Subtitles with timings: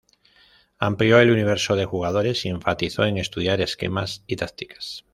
[0.79, 5.05] Amplio el universo de jugadores y enfatizó en estudiar esquemas y tácticas.